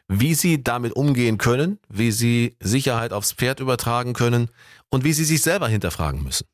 wie 0.09 0.35
sie 0.35 0.63
damit 0.63 0.95
umgehen 0.95 1.37
können, 1.37 1.79
wie 1.89 2.13
sie 2.13 2.57
Sicherheit 2.61 3.13
aufs 3.13 3.33
Pferd 3.33 3.61
übertragen 3.61 4.15
können 4.15 4.51
und 4.91 5.05
wie 5.05 5.13
sie 5.13 5.25
sich 5.25 5.43
selber 5.43 5.69
hinterfragen 5.69 6.23
müssen. 6.23 6.49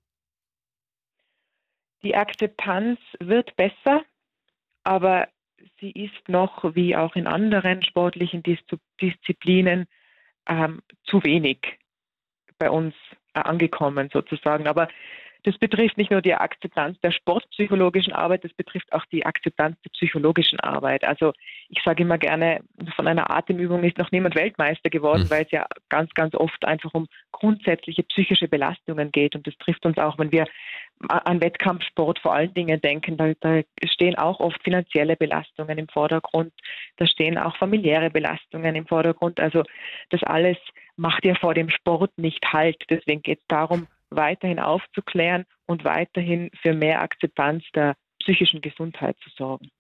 Die 2.02 2.16
Akzeptanz 2.16 2.99
wird 3.21 3.54
besser, 3.57 4.02
aber 4.83 5.28
sie 5.81 5.90
ist 5.90 6.28
noch, 6.28 6.75
wie 6.75 6.97
auch 6.97 7.14
in 7.16 7.26
anderen 7.26 7.83
sportlichen 7.83 8.43
Disziplinen, 9.00 9.87
ähm, 10.47 10.83
zu 11.04 11.23
wenig 11.25 11.59
bei 12.59 12.69
uns 12.69 12.95
angekommen 13.33 14.11
sozusagen. 14.12 14.66
Aber 14.66 14.88
das 15.44 15.58
betrifft 15.58 15.98
nicht 15.98 16.10
nur 16.10 16.22
die 16.22 16.34
Akzeptanz 16.34 16.98
der 17.00 17.12
sportpsychologischen 17.12 18.14
Arbeit, 18.14 18.44
das 18.44 18.52
betrifft 18.54 18.90
auch 18.92 19.04
die 19.12 19.26
Akzeptanz 19.26 19.76
der 19.82 19.90
psychologischen 19.90 20.58
Arbeit. 20.60 21.04
Also 21.04 21.32
ich 21.68 21.82
sage 21.84 22.02
immer 22.02 22.16
gerne, 22.16 22.60
von 22.96 23.06
einer 23.06 23.30
Atemübung 23.30 23.84
ist 23.84 23.98
noch 23.98 24.10
niemand 24.10 24.34
Weltmeister 24.34 24.88
geworden, 24.88 25.24
mhm. 25.24 25.30
weil 25.30 25.44
es 25.44 25.50
ja 25.50 25.66
ganz, 25.90 26.12
ganz 26.14 26.34
oft 26.34 26.64
einfach 26.64 26.94
um 26.94 27.06
grundsätzliche 27.30 28.02
psychische 28.04 28.48
Belastungen 28.48 29.12
geht. 29.12 29.34
Und 29.34 29.46
das 29.46 29.54
trifft 29.58 29.84
uns 29.84 29.98
auch, 29.98 30.18
wenn 30.18 30.32
wir 30.32 30.46
an 31.08 31.42
Wettkampfsport 31.42 32.18
vor 32.20 32.34
allen 32.34 32.54
Dingen 32.54 32.80
denken. 32.80 33.18
Da, 33.18 33.32
da 33.40 33.60
stehen 33.84 34.16
auch 34.16 34.40
oft 34.40 34.62
finanzielle 34.62 35.16
Belastungen 35.16 35.76
im 35.76 35.88
Vordergrund, 35.88 36.52
da 36.96 37.06
stehen 37.06 37.36
auch 37.36 37.56
familiäre 37.56 38.08
Belastungen 38.08 38.74
im 38.76 38.86
Vordergrund. 38.86 39.40
Also 39.40 39.62
das 40.08 40.22
alles 40.22 40.56
macht 40.96 41.24
ja 41.24 41.34
vor 41.34 41.52
dem 41.52 41.68
Sport 41.68 42.12
nicht 42.16 42.44
Halt. 42.52 42.82
Deswegen 42.88 43.20
geht 43.22 43.40
es 43.40 43.46
darum, 43.48 43.88
weiterhin 44.16 44.59
aufzuklären 44.59 45.44
und 45.66 45.85
weiterhin 45.85 46.50
für 46.61 46.75
mehr 46.75 47.02
Akzeptanz 47.02 47.64
der 47.75 47.97
psychischen 48.21 48.61
Gesundheit 48.61 49.16
zu 49.23 49.30
sorgen. 49.30 49.71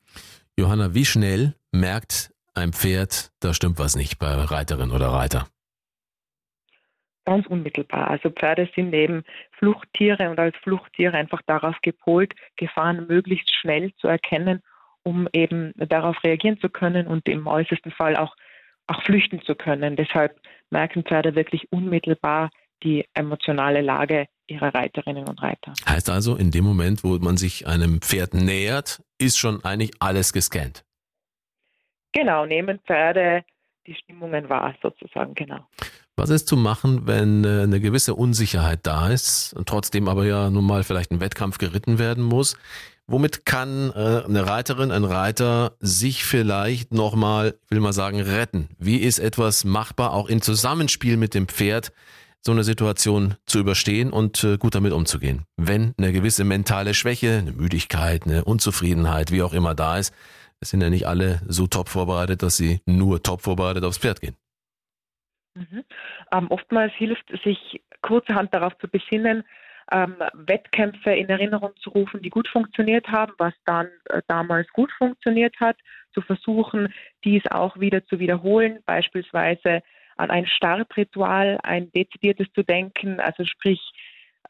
Johanna, 0.56 0.94
wie 0.94 1.04
schnell 1.04 1.54
merkt 1.72 2.32
ein 2.54 2.72
Pferd, 2.72 3.32
da 3.40 3.52
stimmt 3.52 3.78
was 3.78 3.96
nicht 3.96 4.18
bei 4.18 4.32
Reiterin 4.34 4.90
oder 4.90 5.08
Reiter? 5.08 5.48
Ganz 7.24 7.46
unmittelbar. 7.46 8.10
Also 8.10 8.30
Pferde 8.30 8.68
sind 8.76 8.92
eben 8.92 9.24
Fluchttiere 9.52 10.28
und 10.30 10.38
als 10.38 10.54
Fluchttiere 10.58 11.16
einfach 11.16 11.40
darauf 11.46 11.76
gepolt, 11.80 12.34
Gefahren 12.56 13.06
möglichst 13.08 13.50
schnell 13.54 13.92
zu 13.94 14.08
erkennen, 14.08 14.60
um 15.02 15.26
eben 15.32 15.72
darauf 15.76 16.22
reagieren 16.22 16.60
zu 16.60 16.68
können 16.68 17.06
und 17.06 17.26
im 17.28 17.46
äußersten 17.46 17.92
Fall 17.92 18.16
auch 18.16 18.36
auch 18.86 19.02
flüchten 19.02 19.42
zu 19.42 19.54
können. 19.54 19.96
Deshalb 19.96 20.38
merken 20.70 21.04
Pferde 21.04 21.34
wirklich 21.34 21.70
unmittelbar 21.72 22.50
die 22.84 23.04
emotionale 23.14 23.80
Lage 23.80 24.26
ihrer 24.46 24.74
Reiterinnen 24.74 25.26
und 25.26 25.42
Reiter. 25.42 25.72
Heißt 25.88 26.10
also, 26.10 26.36
in 26.36 26.50
dem 26.50 26.64
Moment, 26.64 27.02
wo 27.02 27.18
man 27.18 27.36
sich 27.36 27.66
einem 27.66 28.00
Pferd 28.00 28.34
nähert, 28.34 29.02
ist 29.18 29.38
schon 29.38 29.64
eigentlich 29.64 29.92
alles 30.00 30.32
gescannt. 30.32 30.84
Genau, 32.12 32.46
nehmen 32.46 32.78
Pferde 32.86 33.44
die 33.86 33.94
Stimmungen 33.94 34.48
wahr, 34.48 34.74
sozusagen, 34.82 35.34
genau. 35.34 35.66
Was 36.16 36.30
ist 36.30 36.46
zu 36.46 36.56
machen, 36.56 37.06
wenn 37.06 37.44
äh, 37.44 37.62
eine 37.62 37.80
gewisse 37.80 38.14
Unsicherheit 38.14 38.80
da 38.84 39.08
ist 39.08 39.52
und 39.54 39.68
trotzdem 39.68 40.08
aber 40.08 40.24
ja 40.24 40.48
nun 40.48 40.64
mal 40.64 40.84
vielleicht 40.84 41.10
ein 41.10 41.20
Wettkampf 41.20 41.58
geritten 41.58 41.98
werden 41.98 42.22
muss? 42.22 42.56
Womit 43.06 43.44
kann 43.44 43.90
äh, 43.90 44.22
eine 44.24 44.46
Reiterin, 44.46 44.90
ein 44.90 45.04
Reiter 45.04 45.72
sich 45.80 46.24
vielleicht 46.24 46.92
nochmal, 46.92 47.58
ich 47.64 47.70
will 47.70 47.80
mal 47.80 47.92
sagen, 47.92 48.20
retten? 48.20 48.68
Wie 48.78 48.98
ist 48.98 49.18
etwas 49.18 49.64
machbar, 49.64 50.12
auch 50.14 50.28
im 50.28 50.40
Zusammenspiel 50.40 51.16
mit 51.16 51.34
dem 51.34 51.48
Pferd, 51.48 51.92
so 52.44 52.52
eine 52.52 52.64
Situation 52.64 53.36
zu 53.46 53.58
überstehen 53.58 54.12
und 54.12 54.44
äh, 54.44 54.58
gut 54.58 54.74
damit 54.74 54.92
umzugehen? 54.92 55.44
Wenn 55.56 55.94
eine 55.98 56.12
gewisse 56.12 56.44
mentale 56.44 56.94
Schwäche, 56.94 57.38
eine 57.38 57.52
Müdigkeit, 57.52 58.24
eine 58.26 58.44
Unzufriedenheit, 58.44 59.30
wie 59.30 59.42
auch 59.42 59.54
immer 59.54 59.74
da 59.74 59.98
ist, 59.98 60.14
es 60.60 60.70
sind 60.70 60.82
ja 60.82 60.90
nicht 60.90 61.06
alle 61.06 61.40
so 61.46 61.66
top 61.66 61.88
vorbereitet, 61.88 62.42
dass 62.42 62.56
sie 62.56 62.80
nur 62.86 63.22
top 63.22 63.42
vorbereitet 63.42 63.84
aufs 63.84 63.98
Pferd 63.98 64.20
gehen. 64.20 64.36
Mhm. 65.54 65.84
Ähm, 66.32 66.46
oftmals 66.50 66.92
hilft 66.94 67.30
sich 67.44 67.80
kurzerhand 68.02 68.52
darauf 68.54 68.76
zu 68.78 68.88
besinnen, 68.88 69.44
ähm, 69.92 70.16
Wettkämpfe 70.32 71.12
in 71.12 71.28
Erinnerung 71.28 71.72
zu 71.76 71.90
rufen, 71.90 72.22
die 72.22 72.30
gut 72.30 72.48
funktioniert 72.48 73.08
haben, 73.08 73.32
was 73.38 73.54
dann 73.64 73.88
äh, 74.06 74.22
damals 74.26 74.68
gut 74.72 74.90
funktioniert 74.92 75.54
hat, 75.60 75.76
zu 76.12 76.22
versuchen, 76.22 76.92
dies 77.24 77.42
auch 77.50 77.78
wieder 77.78 78.04
zu 78.06 78.18
wiederholen, 78.18 78.78
beispielsweise 78.86 79.82
an 80.16 80.30
ein 80.30 80.46
Startritual, 80.46 81.58
ein 81.62 81.90
dezidiertes 81.92 82.46
zu 82.54 82.62
denken, 82.62 83.20
also 83.20 83.44
sprich 83.44 83.80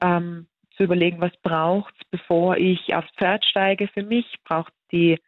ähm, 0.02 0.46
zu 0.76 0.84
überlegen, 0.84 1.20
was 1.20 1.36
braucht 1.42 1.94
es, 1.98 2.08
bevor 2.10 2.56
ich 2.56 2.94
aufs 2.94 3.10
Pferd 3.16 3.44
steige. 3.44 3.88
Für 3.88 4.02
mich 4.02 4.26
braucht 4.44 4.72
die 4.92 5.18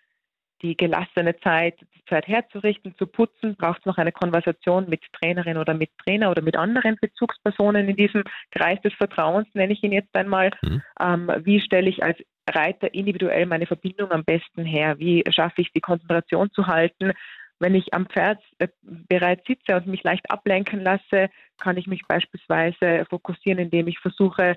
die 0.63 0.77
gelassene 0.77 1.39
Zeit, 1.41 1.79
das 1.81 2.03
Pferd 2.07 2.29
herzurichten, 2.29 2.95
zu 2.97 3.07
putzen, 3.07 3.57
braucht 3.57 3.81
es 3.81 3.87
noch 3.87 3.99
eine 3.99 4.13
Konversation 4.13 4.89
mit 4.89 5.03
Trainerin 5.13 5.59
oder 5.59 5.75
mit 5.75 5.91
Trainer 5.99 6.31
oder 6.31 6.43
mit 6.43 6.57
anderen 6.57 6.97
Bezugspersonen 7.01 7.89
in 7.89 7.97
diesem 7.97 8.25
Kreis 8.51 8.81
des 8.83 8.95
Vertrauens, 8.95 9.47
nenne 9.55 9.73
ich 9.73 9.83
ihn 9.83 9.93
jetzt 9.93 10.15
einmal. 10.15 10.51
Mhm. 10.63 10.83
Ähm, 11.01 11.31
wie 11.45 11.61
stelle 11.61 11.89
ich 11.89 12.03
als 12.03 12.19
Reiter 12.49 12.93
individuell 12.95 13.47
meine 13.47 13.67
Verbindung 13.67 14.11
am 14.13 14.25
besten 14.25 14.65
her? 14.65 14.99
Wie 14.99 15.25
schaffe 15.31 15.61
ich 15.61 15.73
die 15.73 15.81
Konzentration 15.81 16.51
zu 16.53 16.67
halten? 16.67 17.13
Wenn 17.59 17.75
ich 17.75 17.95
am 17.95 18.07
Pferd 18.07 18.43
äh, 18.59 18.69
bereits 18.83 19.47
sitze 19.47 19.77
und 19.77 19.87
mich 19.87 20.03
leicht 20.03 20.31
ablenken 20.31 20.81
lasse, 20.81 21.31
kann 21.59 21.77
ich 21.77 21.87
mich 21.87 22.03
beispielsweise 22.07 23.07
fokussieren, 23.09 23.59
indem 23.59 23.89
ich 23.89 23.99
versuche, 23.99 24.57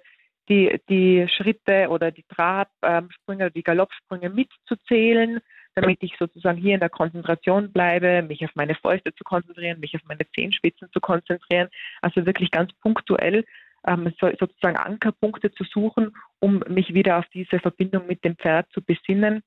die, 0.50 0.82
die 0.90 1.28
Schritte 1.30 1.90
oder 1.90 2.12
die 2.12 2.24
Trabsprünge 2.24 3.46
oder 3.46 3.50
die 3.52 3.64
Galoppsprünge 3.64 4.30
mitzuzählen 4.30 5.40
damit 5.76 6.02
ich 6.02 6.16
sozusagen 6.18 6.58
hier 6.58 6.74
in 6.74 6.80
der 6.80 6.90
Konzentration 6.90 7.72
bleibe, 7.72 8.22
mich 8.22 8.44
auf 8.44 8.52
meine 8.56 8.76
Fäuste 8.76 9.14
zu 9.16 9.24
konzentrieren, 9.24 9.80
mich 9.80 9.96
auf 9.96 10.02
meine 10.06 10.30
Zehenspitzen 10.36 10.90
zu 10.92 11.00
konzentrieren. 11.00 11.70
Also 12.02 12.26
wirklich 12.26 12.52
ganz 12.52 12.74
punktuell 12.82 13.46
ähm, 13.88 14.14
so, 14.20 14.30
sozusagen 14.40 14.78
Ankerpunkte 14.78 15.52
zu 15.52 15.64
suchen, 15.64 16.16
um 16.40 16.64
mich 16.68 16.94
wieder 16.94 17.18
auf 17.20 17.26
diese 17.34 17.60
Verbindung 17.60 18.08
mit 18.08 18.24
dem 18.24 18.36
Pferd 18.36 18.68
zu 18.72 18.82
besinnen 18.82 19.42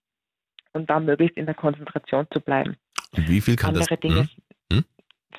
und 0.73 0.89
da 0.89 1.01
möglichst 1.01 1.37
in 1.37 1.47
der 1.47 1.55
Konzentration 1.55 2.27
zu 2.33 2.41
bleiben. 2.41 2.77
Wie 3.13 3.41
viel 3.41 3.57
kann 3.57 3.71
Andere 3.71 3.87
das? 3.89 4.01
Dinge 4.01 4.29
hm? 4.73 4.79
Hm? 4.79 4.85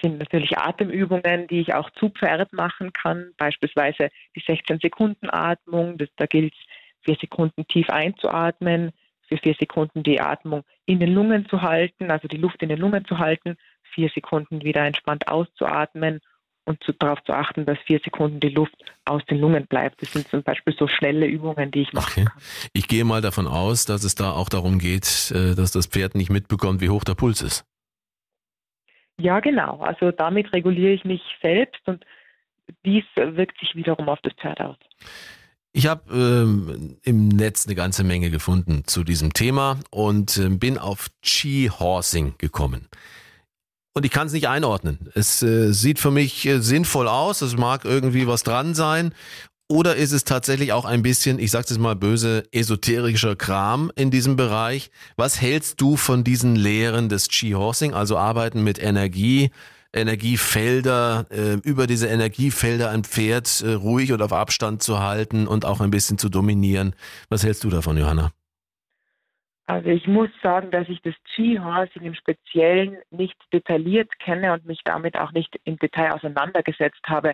sind 0.02 0.20
natürlich 0.20 0.58
Atemübungen, 0.58 1.48
die 1.48 1.62
ich 1.62 1.74
auch 1.74 1.90
zu 1.92 2.10
Pferd 2.10 2.54
machen 2.54 2.94
kann, 2.94 3.32
beispielsweise 3.38 4.10
die 4.36 4.42
16-Sekunden-Atmung. 4.42 5.98
Da 6.18 6.26
gilt 6.26 6.54
es, 6.54 6.60
vier 7.02 7.18
Sekunden 7.20 7.68
tief 7.68 7.90
einzuatmen, 7.90 8.92
für 9.28 9.38
vier 9.38 9.56
Sekunden 9.60 10.04
die 10.04 10.22
Atmung 10.22 10.64
in 10.86 11.00
den 11.00 11.14
Lungen 11.14 11.48
zu 11.50 11.62
halten, 11.62 12.12
also 12.12 12.28
die 12.28 12.38
Luft 12.38 12.62
in 12.62 12.70
den 12.70 12.80
Lungen 12.80 13.06
zu 13.06 13.20
halten, 13.20 13.58
vier 13.94 14.10
Sekunden 14.10 14.64
wieder 14.64 14.86
entspannt 14.86 15.28
auszuatmen 15.28 16.22
und 16.66 16.84
zu, 16.84 16.94
darauf 16.94 17.24
zu 17.24 17.34
achten, 17.34 17.66
dass 17.66 17.78
vier 17.86 18.00
Sekunden 18.04 18.40
die 18.40 18.50
Luft 18.50 18.76
aus 19.06 19.24
den 19.26 19.40
Lungen 19.40 19.68
bleibt. 19.68 20.02
Das 20.02 20.14
sind 20.14 20.28
zum 20.30 20.44
Beispiel 20.44 20.76
so 20.78 20.88
schnelle 20.88 21.26
Übungen, 21.26 21.72
die 21.72 21.82
ich 21.82 21.94
mache. 21.94 22.22
Okay. 22.22 22.30
Ich 22.74 22.88
gehe 22.88 23.04
mal 23.04 23.22
davon 23.22 23.48
aus, 23.48 23.86
dass 23.86 24.04
es 24.04 24.16
da 24.16 24.32
auch 24.32 24.50
darum 24.50 24.80
geht, 24.80 25.32
äh, 25.32 25.56
dass 25.56 25.72
das 25.72 25.88
Pferd 25.88 26.16
nicht 26.16 26.30
mitbekommt, 26.30 26.82
wie 26.82 26.90
hoch 26.90 27.04
der 27.04 27.16
Puls 27.16 27.42
ist. 27.42 27.66
Ja, 29.20 29.40
genau. 29.40 29.80
Also 29.80 30.12
damit 30.12 30.54
reguliere 30.54 30.94
ich 30.94 31.06
mich 31.06 31.22
selbst 31.42 31.82
und 31.86 32.06
dies 32.86 33.04
wirkt 33.16 33.60
sich 33.60 33.76
wiederum 33.76 34.10
auf 34.10 34.20
das 34.24 34.34
Pferd 34.34 34.60
aus. 34.62 34.78
Ich 35.74 35.88
habe 35.88 36.14
ähm, 36.14 36.98
im 37.04 37.28
Netz 37.30 37.66
eine 37.66 37.76
ganze 37.76 38.04
Menge 38.04 38.30
gefunden 38.30 38.84
zu 38.86 39.04
diesem 39.04 39.34
Thema 39.34 39.80
und 39.90 40.38
äh, 40.38 40.50
bin 40.50 40.78
auf 40.78 41.10
Chi-Horsing 41.24 42.36
gekommen. 42.38 42.88
Und 43.96 44.06
ich 44.06 44.12
kann 44.12 44.28
es 44.28 44.34
nicht 44.34 44.48
einordnen. 44.48 45.10
Es 45.14 45.44
äh, 45.44 45.72
sieht 45.72 46.00
für 46.00 46.12
mich 46.12 46.46
äh, 46.46 46.60
sinnvoll 46.62 47.08
aus, 47.08 47.42
es 47.42 47.56
mag 47.56 47.86
irgendwie 47.86 48.28
was 48.28 48.44
dran 48.44 48.74
sein. 48.74 49.14
Oder 49.70 49.96
ist 49.96 50.12
es 50.12 50.24
tatsächlich 50.24 50.74
auch 50.74 50.86
ein 50.86 51.04
bisschen, 51.04 51.40
ich 51.40 51.52
sage 51.52 51.68
es 51.70 51.78
mal 51.78 51.96
böse, 51.96 52.44
esoterischer 52.52 53.36
Kram 53.36 53.92
in 53.96 54.12
diesem 54.12 54.36
Bereich? 54.36 54.92
Was 55.16 55.40
hältst 55.40 55.80
du 55.80 55.96
von 55.96 56.24
diesen 56.24 56.56
Lehren 56.56 57.08
des 57.08 57.28
Chi-Horsing, 57.28 57.94
also 57.94 58.18
Arbeiten 58.18 58.64
mit 58.64 58.82
Energie, 58.82 59.52
Energiefelder, 59.94 61.28
äh, 61.30 61.54
über 61.64 61.88
diese 61.88 62.08
Energiefelder 62.08 62.90
ein 62.90 63.04
Pferd 63.04 63.62
äh, 63.62 63.74
ruhig 63.74 64.12
und 64.12 64.22
auf 64.22 64.34
Abstand 64.34 64.84
zu 64.84 65.00
halten 65.00 65.48
und 65.48 65.66
auch 65.66 65.82
ein 65.82 65.92
bisschen 65.92 66.18
zu 66.18 66.30
dominieren. 66.30 66.96
Was 67.30 67.44
hältst 67.44 67.64
du 67.64 67.70
davon, 67.70 67.98
Johanna? 67.98 68.32
Also 69.66 69.90
ich 69.90 70.08
muss 70.08 70.30
sagen, 70.42 70.72
dass 70.72 70.90
ich 70.90 71.02
das 71.02 71.14
Ski-Horsing 71.34 72.04
im 72.04 72.16
Speziellen 72.16 72.98
nicht 73.12 73.38
detailliert 73.54 74.10
kenne 74.20 74.54
und 74.54 74.66
mich 74.66 74.82
damit 74.84 75.18
auch 75.18 75.32
nicht 75.32 75.58
im 75.64 75.78
Detail 75.78 76.14
auseinandergesetzt 76.14 77.02
habe. 77.08 77.34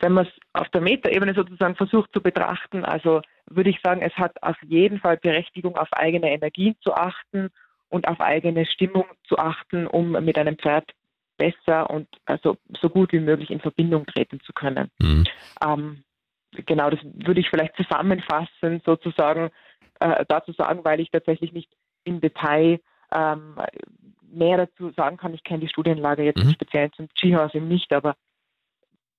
Wenn 0.00 0.12
man 0.12 0.26
es 0.26 0.32
auf 0.52 0.68
der 0.70 0.80
Metaebene 0.80 1.34
sozusagen 1.34 1.74
versucht 1.74 2.10
zu 2.12 2.22
betrachten, 2.22 2.84
also 2.84 3.20
würde 3.46 3.70
ich 3.70 3.80
sagen, 3.82 4.00
es 4.00 4.14
hat 4.14 4.42
auf 4.42 4.56
jeden 4.62 4.98
Fall 4.98 5.18
Berechtigung, 5.18 5.76
auf 5.76 5.92
eigene 5.92 6.30
Energien 6.30 6.76
zu 6.80 6.94
achten 6.94 7.50
und 7.90 8.08
auf 8.08 8.20
eigene 8.20 8.64
Stimmung 8.64 9.04
zu 9.24 9.36
achten, 9.36 9.86
um 9.86 10.12
mit 10.12 10.38
einem 10.38 10.56
Pferd 10.56 10.90
besser 11.36 11.90
und 11.90 12.08
also 12.24 12.56
so 12.80 12.88
gut 12.88 13.12
wie 13.12 13.20
möglich 13.20 13.50
in 13.50 13.60
Verbindung 13.60 14.06
treten 14.06 14.40
zu 14.40 14.52
können. 14.52 14.90
Mhm. 15.00 15.24
Ähm, 15.62 16.04
genau, 16.64 16.88
das 16.88 17.00
würde 17.02 17.40
ich 17.40 17.50
vielleicht 17.50 17.76
zusammenfassen, 17.76 18.80
sozusagen 18.86 19.50
äh, 20.04 20.24
dazu 20.28 20.52
sagen, 20.52 20.84
weil 20.84 21.00
ich 21.00 21.10
tatsächlich 21.10 21.52
nicht 21.52 21.70
im 22.04 22.20
Detail 22.20 22.80
ähm, 23.12 23.56
mehr 24.22 24.58
dazu 24.58 24.90
sagen 24.90 25.16
kann. 25.16 25.34
Ich 25.34 25.44
kenne 25.44 25.60
die 25.60 25.68
Studienlage 25.68 26.22
jetzt 26.24 26.44
mhm. 26.44 26.50
speziell 26.50 26.90
zum 26.90 27.08
Skihorsing 27.16 27.66
nicht, 27.66 27.92
aber 27.92 28.16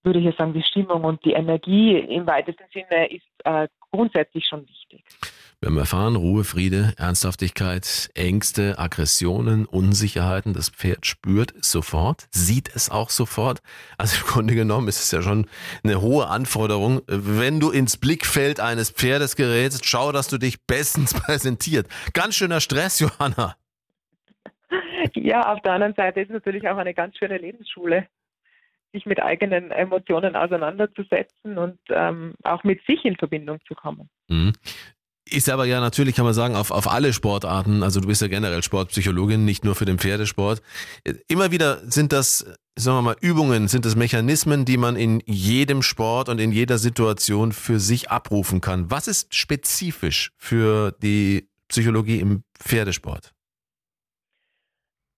würde 0.03 0.19
ich 0.19 0.35
sagen, 0.35 0.53
die 0.53 0.61
Stimmung 0.61 1.03
und 1.03 1.25
die 1.25 1.33
Energie 1.33 1.97
im 1.97 2.27
weitesten 2.27 2.65
Sinne 2.71 3.11
ist 3.11 3.25
äh, 3.43 3.67
grundsätzlich 3.91 4.45
schon 4.45 4.67
wichtig. 4.67 5.03
Wir 5.59 5.69
haben 5.69 5.77
erfahren, 5.77 6.15
Ruhe, 6.15 6.43
Friede, 6.43 6.93
Ernsthaftigkeit, 6.97 8.09
Ängste, 8.13 8.77
Aggressionen, 8.77 9.65
Unsicherheiten. 9.65 10.53
Das 10.53 10.69
Pferd 10.69 11.05
spürt 11.05 11.53
es 11.59 11.71
sofort, 11.71 12.27
sieht 12.31 12.75
es 12.75 12.89
auch 12.89 13.09
sofort. 13.09 13.61
Also 13.97 14.17
im 14.17 14.27
Grunde 14.27 14.55
genommen 14.55 14.87
ist 14.87 14.99
es 14.99 15.11
ja 15.11 15.21
schon 15.21 15.47
eine 15.83 16.01
hohe 16.01 16.27
Anforderung. 16.27 17.01
Wenn 17.07 17.59
du 17.59 17.71
ins 17.71 17.97
Blickfeld 17.97 18.59
eines 18.59 18.91
Pferdes 18.91 19.35
gerätst, 19.35 19.85
schau, 19.85 20.11
dass 20.11 20.27
du 20.27 20.37
dich 20.37 20.65
bestens 20.65 21.13
präsentiert. 21.25 21.87
Ganz 22.13 22.35
schöner 22.35 22.59
Stress, 22.59 22.99
Johanna. 22.99 23.55
Ja, 25.13 25.53
auf 25.53 25.61
der 25.61 25.73
anderen 25.73 25.93
Seite 25.93 26.21
ist 26.21 26.29
es 26.29 26.33
natürlich 26.33 26.67
auch 26.67 26.77
eine 26.77 26.93
ganz 26.93 27.17
schöne 27.17 27.37
Lebensschule 27.37 28.07
sich 28.95 29.05
mit 29.05 29.21
eigenen 29.21 29.71
Emotionen 29.71 30.35
auseinanderzusetzen 30.35 31.57
und 31.57 31.77
ähm, 31.89 32.33
auch 32.43 32.63
mit 32.63 32.83
sich 32.85 33.03
in 33.03 33.17
Verbindung 33.17 33.59
zu 33.67 33.75
kommen. 33.75 34.09
Mhm. 34.29 34.53
Ist 35.27 35.49
aber 35.49 35.65
ja 35.65 35.79
natürlich, 35.79 36.15
kann 36.15 36.25
man 36.25 36.35
sagen, 36.35 36.55
auf, 36.55 36.69
auf 36.69 36.87
alle 36.87 37.11
Sportarten, 37.11 37.81
also 37.81 37.99
du 37.99 38.07
bist 38.07 38.21
ja 38.21 38.27
generell 38.27 38.61
Sportpsychologin, 38.61 39.43
nicht 39.43 39.65
nur 39.65 39.73
für 39.73 39.85
den 39.85 39.97
Pferdesport. 39.97 40.61
Immer 41.27 41.51
wieder 41.51 41.77
sind 41.89 42.13
das, 42.13 42.59
sagen 42.75 42.97
wir 42.97 43.01
mal, 43.01 43.15
Übungen, 43.21 43.67
sind 43.67 43.85
das 43.85 43.95
Mechanismen, 43.95 44.65
die 44.65 44.77
man 44.77 44.95
in 44.95 45.23
jedem 45.25 45.81
Sport 45.81 46.29
und 46.29 46.39
in 46.39 46.51
jeder 46.51 46.77
Situation 46.77 47.53
für 47.53 47.79
sich 47.79 48.11
abrufen 48.11 48.61
kann. 48.61 48.91
Was 48.91 49.07
ist 49.07 49.33
spezifisch 49.33 50.31
für 50.37 50.91
die 51.01 51.49
Psychologie 51.69 52.19
im 52.19 52.43
Pferdesport? 52.59 53.33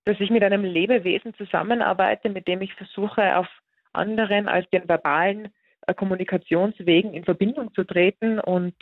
Dass 0.06 0.22
ich 0.22 0.30
mit 0.30 0.42
einem 0.42 0.64
Lebewesen 0.64 1.34
zusammenarbeite, 1.34 2.30
mit 2.30 2.48
dem 2.48 2.62
ich 2.62 2.74
versuche, 2.76 3.36
auf 3.36 3.48
anderen 3.92 4.48
als 4.48 4.70
den 4.70 4.88
verbalen 4.88 5.50
äh, 5.86 5.94
Kommunikationswegen 5.94 7.14
in 7.14 7.26
Verbindung 7.26 7.74
zu 7.74 7.84
treten 7.84 8.40
und 8.40 8.74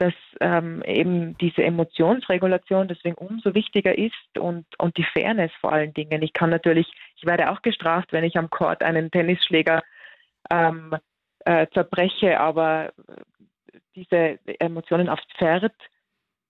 dass 0.00 0.14
ähm, 0.40 0.82
eben 0.86 1.36
diese 1.36 1.62
Emotionsregulation 1.62 2.88
deswegen 2.88 3.16
umso 3.16 3.54
wichtiger 3.54 3.96
ist 3.98 4.38
und, 4.38 4.64
und 4.78 4.96
die 4.96 5.04
Fairness 5.04 5.52
vor 5.60 5.72
allen 5.72 5.92
Dingen. 5.92 6.22
Ich 6.22 6.32
kann 6.32 6.48
natürlich, 6.48 6.90
ich 7.16 7.26
werde 7.26 7.50
auch 7.50 7.60
gestraft, 7.60 8.10
wenn 8.14 8.24
ich 8.24 8.38
am 8.38 8.48
Court 8.48 8.82
einen 8.82 9.10
Tennisschläger 9.10 9.82
ähm, 10.50 10.96
äh, 11.44 11.66
zerbreche, 11.74 12.40
aber 12.40 12.94
diese 13.94 14.38
Emotionen 14.58 15.10
aufs 15.10 15.26
Pferd 15.36 15.74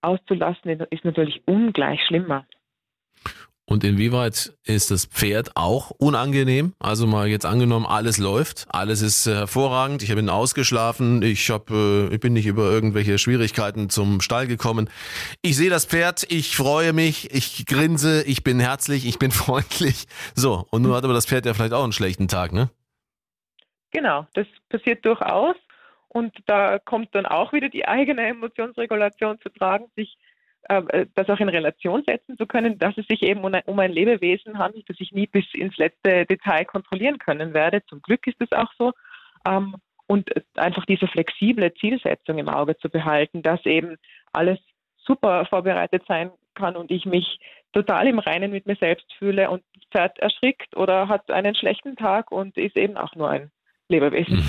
auszulassen, 0.01 0.71
ist 0.91 1.05
natürlich 1.05 1.43
ungleich 1.47 2.01
schlimmer. 2.07 2.47
Und 3.71 3.85
inwieweit 3.85 4.53
ist 4.65 4.91
das 4.91 5.07
Pferd 5.07 5.53
auch 5.55 5.91
unangenehm? 5.91 6.75
Also 6.81 7.07
mal 7.07 7.29
jetzt 7.29 7.47
angenommen, 7.47 7.87
alles 7.87 8.19
läuft, 8.19 8.67
alles 8.69 9.01
ist 9.01 9.29
äh, 9.29 9.35
hervorragend, 9.37 10.03
ich 10.03 10.13
bin 10.13 10.29
ausgeschlafen, 10.29 11.23
ich, 11.23 11.49
hab, 11.51 11.71
äh, 11.71 12.09
ich 12.09 12.19
bin 12.19 12.33
nicht 12.33 12.47
über 12.47 12.65
irgendwelche 12.65 13.17
Schwierigkeiten 13.17 13.89
zum 13.89 14.21
Stall 14.23 14.49
gekommen. 14.49 14.91
Ich 15.41 15.57
sehe 15.57 15.71
das 15.71 15.85
Pferd, 15.85 16.27
ich 16.29 16.57
freue 16.57 16.93
mich, 16.93 17.33
ich 17.33 17.65
grinse, 17.65 18.25
ich 18.25 18.43
bin 18.43 18.59
herzlich, 18.59 19.07
ich 19.07 19.21
bin 19.21 19.31
freundlich. 19.31 20.07
So, 20.35 20.67
und 20.73 20.83
nun 20.83 20.93
hat 20.93 21.05
aber 21.05 21.15
das 21.15 21.27
Pferd 21.27 21.47
ja 21.47 21.55
vielleicht 21.55 21.73
auch 21.73 21.85
einen 21.85 21.93
schlechten 21.93 22.27
Tag, 22.27 22.53
ne? 22.53 22.71
Genau, 23.93 24.27
das 24.35 24.49
passiert 24.69 25.05
durchaus. 25.05 25.55
Und 26.09 26.37
da 26.47 26.81
kommt 26.81 27.15
dann 27.15 27.25
auch 27.25 27.53
wieder 27.53 27.69
die 27.69 27.87
eigene 27.87 28.27
Emotionsregulation 28.27 29.39
zu 29.41 29.49
tragen, 29.49 29.85
sich 29.95 30.19
das 30.69 31.29
auch 31.29 31.41
in 31.41 31.49
Relation 31.49 32.05
setzen 32.07 32.37
zu 32.37 32.47
können, 32.47 32.79
dass 32.79 32.97
es 32.97 33.07
sich 33.07 33.23
eben 33.23 33.43
um 33.43 33.79
ein 33.79 33.93
Lebewesen 33.93 34.59
handelt, 34.59 34.89
das 34.89 35.01
ich 35.01 35.13
nie 35.13 35.27
bis 35.27 35.45
ins 35.55 35.77
letzte 35.77 36.27
Detail 36.27 36.65
kontrollieren 36.65 37.19
können 37.19 37.55
werde. 37.55 37.85
Zum 37.87 38.03
Glück 38.03 38.27
ist 38.27 38.41
es 38.41 38.53
auch 38.53 38.71
so. 38.79 38.93
Ähm, 39.47 39.75
und 40.07 40.29
einfach 40.57 40.85
diese 40.87 41.07
flexible 41.07 41.73
Zielsetzung 41.75 42.39
im 42.39 42.49
Auge 42.49 42.77
zu 42.77 42.89
behalten, 42.89 43.43
dass 43.43 43.65
eben 43.65 43.97
alles 44.33 44.59
super 44.97 45.47
vorbereitet 45.47 46.03
sein 46.09 46.33
kann 46.55 46.77
und 46.77 46.91
ich 46.91 47.07
mich 47.07 47.39
total 47.73 48.09
im 48.09 48.19
Reinen 48.19 48.51
mit 48.51 48.67
mir 48.67 48.77
selbst 48.77 49.13
fühle 49.15 49.51
und 49.51 49.63
Pferd 49.93 50.19
erschrickt 50.19 50.77
oder 50.77 51.09
hat 51.09 51.31
einen 51.31 51.55
schlechten 51.55 51.97
Tag 51.97 52.33
und 52.33 52.57
ist 52.57 52.77
eben 52.77 52.97
auch 52.97 53.15
nur 53.15 53.31
ein 53.31 53.51
Lebewesen. 53.91 54.43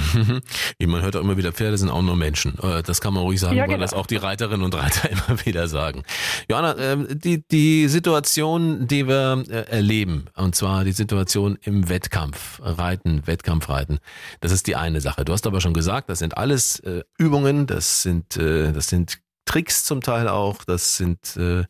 Man 0.79 1.01
hört 1.01 1.15
auch 1.15 1.21
immer 1.21 1.38
wieder, 1.38 1.51
Pferde 1.51 1.77
sind 1.77 1.89
auch 1.89 2.01
nur 2.01 2.15
Menschen. 2.15 2.57
Äh, 2.62 2.83
das 2.83 3.01
kann 3.01 3.13
man 3.13 3.24
ruhig 3.24 3.39
sagen, 3.39 3.55
ja, 3.55 3.65
genau. 3.65 3.75
weil 3.75 3.81
das 3.81 3.93
auch 3.93 4.05
die 4.05 4.15
Reiterinnen 4.15 4.63
und 4.63 4.75
Reiter 4.75 5.10
immer 5.27 5.45
wieder 5.45 5.67
sagen. 5.67 6.03
Johanna, 6.50 6.77
ähm, 6.77 7.07
die, 7.12 7.43
die 7.48 7.88
Situation, 7.88 8.88
die 8.88 9.07
wir 9.07 9.43
äh, 9.50 9.69
erleben, 9.69 10.25
und 10.36 10.55
zwar 10.55 10.83
die 10.83 10.91
Situation 10.91 11.57
im 11.63 11.89
Wettkampf, 11.89 12.60
Reiten, 12.62 13.25
Wettkampfreiten, 13.25 14.00
das 14.39 14.51
ist 14.51 14.67
die 14.67 14.75
eine 14.75 15.01
Sache. 15.01 15.25
Du 15.25 15.33
hast 15.33 15.48
aber 15.48 15.62
schon 15.62 15.74
gesagt, 15.74 16.10
das 16.10 16.19
sind 16.19 16.38
alles 16.38 16.79
äh, 16.81 17.03
Übungen, 17.17 17.67
das 17.67 18.03
sind, 18.03 18.38
das 18.38 18.88
sind 18.88 19.19
Tricks 19.51 19.84
zum 19.84 20.00
Teil 20.00 20.29
auch. 20.29 20.63
Das 20.63 20.96
sind, 20.96 21.36
äh, 21.36 21.65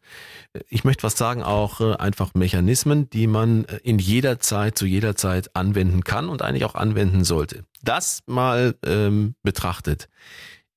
ich 0.69 0.83
möchte 0.83 1.01
was 1.01 1.17
sagen, 1.17 1.41
auch 1.41 1.81
äh, 1.81 1.95
einfach 1.95 2.35
Mechanismen, 2.35 3.09
die 3.09 3.25
man 3.25 3.65
äh, 3.65 3.77
in 3.83 3.97
jeder 3.97 4.39
Zeit, 4.39 4.77
zu 4.77 4.85
jeder 4.85 5.15
Zeit 5.15 5.55
anwenden 5.55 6.03
kann 6.03 6.29
und 6.29 6.43
eigentlich 6.43 6.63
auch 6.65 6.75
anwenden 6.75 7.23
sollte. 7.23 7.65
Das 7.81 8.21
mal 8.27 8.75
ähm, 8.85 9.33
betrachtet. 9.41 10.09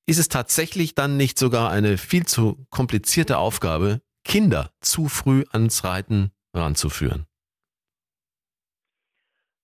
Ist 0.06 0.18
es 0.18 0.28
tatsächlich 0.28 0.94
dann 0.94 1.18
nicht 1.18 1.38
sogar 1.38 1.70
eine 1.70 1.98
viel 1.98 2.24
zu 2.24 2.64
komplizierte 2.70 3.36
Aufgabe, 3.36 4.00
Kinder 4.24 4.70
zu 4.80 5.08
früh 5.08 5.44
ans 5.52 5.84
Reiten 5.84 6.30
ranzuführen? 6.54 7.26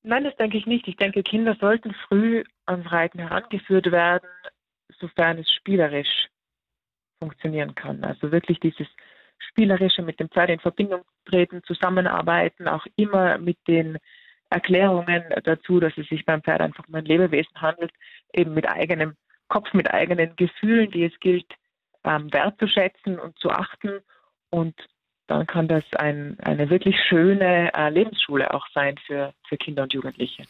Nein, 0.02 0.24
das 0.24 0.36
denke 0.36 0.58
ich 0.58 0.66
nicht. 0.66 0.86
Ich 0.88 0.96
denke, 0.96 1.22
Kinder 1.22 1.56
sollten 1.58 1.94
früh 2.06 2.44
ans 2.66 2.92
Reiten 2.92 3.18
herangeführt 3.18 3.90
werden, 3.90 4.28
sofern 4.98 5.38
es 5.38 5.50
spielerisch 5.50 6.28
funktionieren 7.20 7.74
kann. 7.74 8.02
Also 8.02 8.32
wirklich 8.32 8.58
dieses 8.60 8.88
Spielerische 9.38 10.02
mit 10.02 10.18
dem 10.18 10.28
Pferd 10.28 10.50
in 10.50 10.60
Verbindung 10.60 11.02
treten, 11.24 11.62
zusammenarbeiten, 11.64 12.66
auch 12.66 12.86
immer 12.96 13.38
mit 13.38 13.58
den 13.68 13.98
Erklärungen 14.50 15.22
dazu, 15.44 15.78
dass 15.78 15.96
es 15.96 16.08
sich 16.08 16.24
beim 16.24 16.42
Pferd 16.42 16.60
einfach 16.60 16.88
um 16.88 16.94
ein 16.94 17.04
Lebewesen 17.04 17.54
handelt, 17.60 17.92
eben 18.34 18.54
mit 18.54 18.68
eigenem 18.68 19.14
Kopf, 19.48 19.72
mit 19.72 19.92
eigenen 19.92 20.34
Gefühlen, 20.36 20.90
die 20.90 21.04
es 21.04 21.18
gilt 21.20 21.46
ähm, 22.04 22.32
wertzuschätzen 22.32 23.18
und 23.18 23.38
zu 23.38 23.50
achten 23.50 24.00
und 24.50 24.74
dann 25.30 25.46
kann 25.46 25.68
das 25.68 25.84
ein, 25.96 26.36
eine 26.40 26.70
wirklich 26.70 26.96
schöne 27.08 27.72
äh, 27.72 27.88
Lebensschule 27.88 28.52
auch 28.52 28.66
sein 28.74 28.96
für, 29.06 29.32
für 29.48 29.56
Kinder 29.56 29.84
und 29.84 29.92
Jugendliche. 29.92 30.42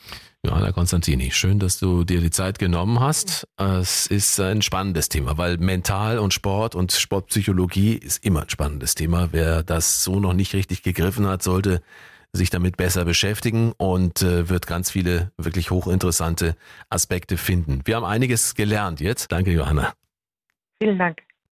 Johanna 0.43 0.73
Konstantini, 0.73 1.31
schön, 1.31 1.59
dass 1.59 1.79
du 1.79 2.03
dir 2.03 2.21
die 2.21 2.31
Zeit 2.31 2.59
genommen 2.59 2.99
hast. 2.99 3.47
Es 3.59 4.07
ist 4.07 4.41
ein 4.41 4.63
spannendes 4.63 5.11
Thema, 5.11 5.37
weil 5.37 5.59
Mental 5.59 6.19
und 6.19 6.33
Sport 6.33 6.75
und 6.75 6.93
Sportpsychologie 6.93 7.93
ist 7.93 8.25
immer 8.25 8.43
ein 8.43 8.49
spannendes 8.49 8.95
Thema. 8.95 9.29
Wer 9.33 9.63
das 9.63 10.03
so 10.03 10.19
noch 10.19 10.33
nicht 10.33 10.55
richtig 10.55 10.83
gegriffen 10.83 11.27
hat, 11.27 11.43
sollte 11.43 11.83
sich 12.33 12.49
damit 12.49 12.79
besser 12.79 13.05
beschäftigen 13.05 13.73
und 13.77 14.23
äh, 14.23 14.49
wird 14.49 14.67
ganz 14.67 14.91
viele 14.91 15.31
wirklich 15.37 15.71
hochinteressante 15.71 16.57
Aspekte 16.89 17.37
finden. 17.37 17.83
Wir 17.85 17.97
haben 17.97 18.07
einiges 18.07 18.55
gelernt 18.55 19.01
jetzt. 19.01 19.31
Danke, 19.31 19.51
Johanna. 19.51 19.93
Vielen 20.83 20.97
Dank. 20.97 21.19